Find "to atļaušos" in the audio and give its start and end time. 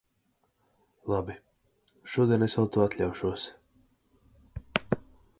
2.77-3.43